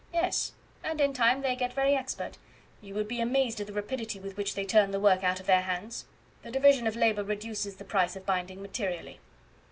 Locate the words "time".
1.13-1.41